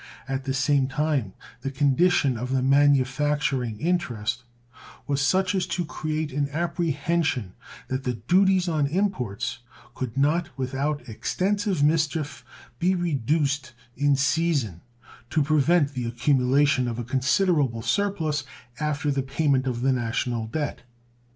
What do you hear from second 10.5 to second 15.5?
without extensive mischief be reduced in season to